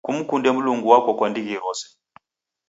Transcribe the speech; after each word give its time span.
Kumkunde 0.05 0.51
Mlungu 0.51 0.89
wako 0.89 1.13
kwa 1.13 1.29
dighi 1.29 1.55
rose. 1.61 1.87